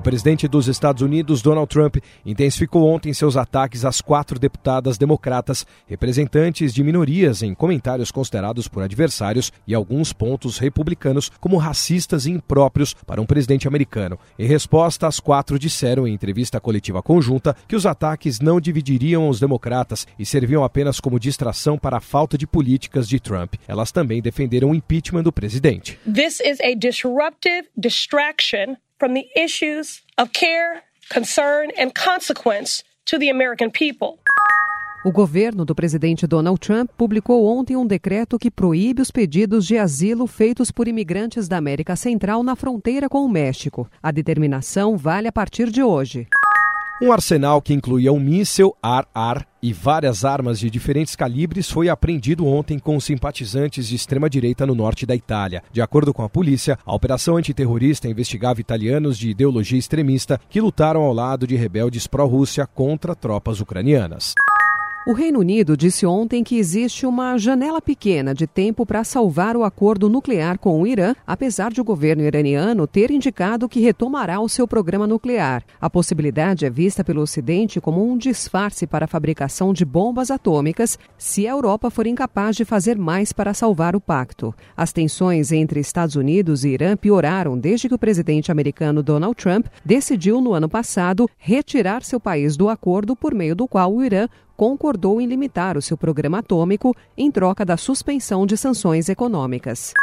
O 0.00 0.02
presidente 0.02 0.48
dos 0.48 0.66
Estados 0.66 1.02
Unidos, 1.02 1.42
Donald 1.42 1.68
Trump, 1.68 1.98
intensificou 2.24 2.88
ontem 2.88 3.12
seus 3.12 3.36
ataques 3.36 3.84
às 3.84 4.00
quatro 4.00 4.38
deputadas 4.38 4.96
democratas, 4.96 5.66
representantes 5.86 6.72
de 6.72 6.82
minorias, 6.82 7.42
em 7.42 7.52
comentários 7.54 8.10
considerados 8.10 8.66
por 8.66 8.82
adversários 8.82 9.52
e 9.66 9.74
alguns 9.74 10.10
pontos 10.10 10.56
republicanos 10.56 11.30
como 11.38 11.58
racistas 11.58 12.24
e 12.24 12.30
impróprios 12.30 12.94
para 12.94 13.20
um 13.20 13.26
presidente 13.26 13.68
americano. 13.68 14.18
Em 14.38 14.46
resposta, 14.46 15.06
as 15.06 15.20
quatro 15.20 15.58
disseram 15.58 16.08
em 16.08 16.14
entrevista 16.14 16.58
coletiva 16.58 17.02
conjunta 17.02 17.54
que 17.68 17.76
os 17.76 17.84
ataques 17.84 18.40
não 18.40 18.58
dividiriam 18.58 19.28
os 19.28 19.38
democratas 19.38 20.06
e 20.18 20.24
serviam 20.24 20.64
apenas 20.64 20.98
como 20.98 21.20
distração 21.20 21.76
para 21.76 21.98
a 21.98 22.00
falta 22.00 22.38
de 22.38 22.46
políticas 22.46 23.06
de 23.06 23.20
Trump. 23.20 23.52
Elas 23.68 23.92
também 23.92 24.22
defenderam 24.22 24.70
o 24.70 24.74
impeachment 24.74 25.24
do 25.24 25.30
presidente. 25.30 25.98
This 26.10 26.40
is 26.40 26.58
a 26.62 26.74
disruptive 26.74 27.68
distraction 27.76 28.78
from 29.00 29.14
the 29.14 29.26
issues 29.34 30.02
of 30.16 30.30
care, 30.32 30.82
concern, 31.08 31.70
and 31.76 31.92
consequence 31.94 32.84
to 33.06 33.18
the 33.18 33.30
American 33.30 33.70
people. 33.70 34.18
O 35.02 35.10
governo 35.10 35.64
do 35.64 35.74
presidente 35.74 36.26
Donald 36.26 36.60
Trump 36.60 36.90
publicou 36.98 37.46
ontem 37.46 37.74
um 37.74 37.86
decreto 37.86 38.38
que 38.38 38.50
proíbe 38.50 39.00
os 39.00 39.10
pedidos 39.10 39.66
de 39.66 39.78
asilo 39.78 40.26
feitos 40.26 40.70
por 40.70 40.86
imigrantes 40.86 41.48
da 41.48 41.56
América 41.56 41.96
Central 41.96 42.42
na 42.42 42.54
fronteira 42.54 43.08
com 43.08 43.24
o 43.24 43.28
México. 43.28 43.90
A 44.02 44.10
determinação 44.10 44.98
vale 44.98 45.26
a 45.26 45.32
partir 45.32 45.70
de 45.70 45.82
hoje. 45.82 46.28
Um 47.02 47.10
arsenal 47.10 47.62
que 47.62 47.72
incluía 47.72 48.12
um 48.12 48.20
míssil 48.20 48.76
ar-ar 48.82 49.46
e 49.62 49.72
várias 49.72 50.24
armas 50.24 50.58
de 50.58 50.70
diferentes 50.70 51.14
calibres 51.14 51.70
foi 51.70 51.88
apreendido 51.88 52.46
ontem 52.46 52.78
com 52.78 52.98
simpatizantes 52.98 53.88
de 53.88 53.96
extrema-direita 53.96 54.66
no 54.66 54.74
norte 54.74 55.06
da 55.06 55.14
Itália. 55.14 55.62
De 55.72 55.82
acordo 55.82 56.12
com 56.12 56.22
a 56.22 56.28
polícia, 56.28 56.78
a 56.84 56.94
operação 56.94 57.36
antiterrorista 57.36 58.08
investigava 58.08 58.60
italianos 58.60 59.18
de 59.18 59.30
ideologia 59.30 59.78
extremista 59.78 60.40
que 60.48 60.60
lutaram 60.60 61.02
ao 61.02 61.12
lado 61.12 61.46
de 61.46 61.56
rebeldes 61.56 62.06
pró-Rússia 62.06 62.66
contra 62.66 63.14
tropas 63.14 63.60
ucranianas. 63.60 64.34
O 65.06 65.14
Reino 65.14 65.40
Unido 65.40 65.78
disse 65.78 66.04
ontem 66.04 66.44
que 66.44 66.58
existe 66.58 67.06
uma 67.06 67.38
janela 67.38 67.80
pequena 67.80 68.34
de 68.34 68.46
tempo 68.46 68.84
para 68.84 69.02
salvar 69.02 69.56
o 69.56 69.64
acordo 69.64 70.10
nuclear 70.10 70.58
com 70.58 70.78
o 70.78 70.86
Irã, 70.86 71.14
apesar 71.26 71.72
de 71.72 71.80
o 71.80 71.84
governo 71.84 72.22
iraniano 72.22 72.86
ter 72.86 73.10
indicado 73.10 73.66
que 73.66 73.80
retomará 73.80 74.38
o 74.40 74.48
seu 74.48 74.68
programa 74.68 75.06
nuclear. 75.06 75.64
A 75.80 75.88
possibilidade 75.88 76.66
é 76.66 76.70
vista 76.70 77.02
pelo 77.02 77.22
Ocidente 77.22 77.80
como 77.80 78.06
um 78.06 78.18
disfarce 78.18 78.86
para 78.86 79.06
a 79.06 79.08
fabricação 79.08 79.72
de 79.72 79.86
bombas 79.86 80.30
atômicas 80.30 80.98
se 81.16 81.48
a 81.48 81.52
Europa 81.52 81.88
for 81.88 82.06
incapaz 82.06 82.54
de 82.54 82.66
fazer 82.66 82.98
mais 82.98 83.32
para 83.32 83.54
salvar 83.54 83.96
o 83.96 84.02
pacto. 84.02 84.54
As 84.76 84.92
tensões 84.92 85.50
entre 85.50 85.80
Estados 85.80 86.14
Unidos 86.14 86.62
e 86.62 86.68
Irã 86.68 86.94
pioraram 86.94 87.56
desde 87.56 87.88
que 87.88 87.94
o 87.94 87.98
presidente 87.98 88.52
americano 88.52 89.02
Donald 89.02 89.34
Trump 89.34 89.66
decidiu 89.82 90.42
no 90.42 90.52
ano 90.52 90.68
passado 90.68 91.26
retirar 91.38 92.02
seu 92.02 92.20
país 92.20 92.54
do 92.54 92.68
acordo 92.68 93.16
por 93.16 93.34
meio 93.34 93.56
do 93.56 93.66
qual 93.66 93.94
o 93.94 94.04
Irã 94.04 94.28
concordou 94.60 95.22
em 95.22 95.26
limitar 95.26 95.78
o 95.78 95.80
seu 95.80 95.96
programa 95.96 96.40
atômico 96.40 96.94
em 97.16 97.30
troca 97.30 97.64
da 97.64 97.78
suspensão 97.78 98.44
de 98.44 98.58
sanções 98.58 99.08
econômicas. 99.08 99.94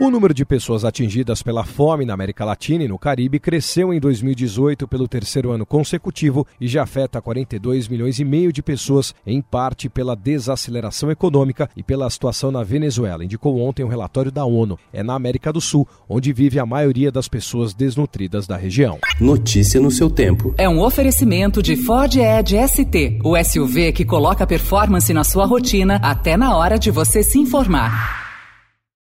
O 0.00 0.10
número 0.10 0.34
de 0.34 0.44
pessoas 0.44 0.84
atingidas 0.84 1.40
pela 1.40 1.62
fome 1.62 2.04
na 2.04 2.14
América 2.14 2.44
Latina 2.44 2.82
e 2.82 2.88
no 2.88 2.98
Caribe 2.98 3.38
cresceu 3.38 3.94
em 3.94 4.00
2018 4.00 4.88
pelo 4.88 5.06
terceiro 5.06 5.52
ano 5.52 5.64
consecutivo 5.64 6.44
e 6.60 6.66
já 6.66 6.82
afeta 6.82 7.22
42 7.22 7.86
milhões 7.86 8.18
e 8.18 8.24
meio 8.24 8.52
de 8.52 8.60
pessoas, 8.60 9.14
em 9.24 9.40
parte 9.40 9.88
pela 9.88 10.16
desaceleração 10.16 11.12
econômica 11.12 11.70
e 11.76 11.82
pela 11.82 12.10
situação 12.10 12.50
na 12.50 12.64
Venezuela, 12.64 13.24
indicou 13.24 13.60
ontem 13.60 13.84
um 13.84 13.88
relatório 13.88 14.32
da 14.32 14.44
ONU. 14.44 14.76
É 14.92 15.00
na 15.00 15.14
América 15.14 15.52
do 15.52 15.60
Sul, 15.60 15.86
onde 16.08 16.32
vive 16.32 16.58
a 16.58 16.66
maioria 16.66 17.12
das 17.12 17.28
pessoas 17.28 17.72
desnutridas 17.72 18.48
da 18.48 18.56
região. 18.56 18.98
Notícia 19.20 19.80
no 19.80 19.92
seu 19.92 20.10
tempo. 20.10 20.52
É 20.58 20.68
um 20.68 20.80
oferecimento 20.80 21.62
de 21.62 21.76
Ford 21.76 22.16
Edge 22.16 22.56
ST, 22.66 23.20
o 23.22 23.36
SUV 23.44 23.92
que 23.92 24.04
coloca 24.04 24.44
performance 24.44 25.14
na 25.14 25.22
sua 25.22 25.46
rotina 25.46 26.00
até 26.02 26.36
na 26.36 26.56
hora 26.56 26.80
de 26.80 26.90
você 26.90 27.22
se 27.22 27.38
informar. 27.38 28.23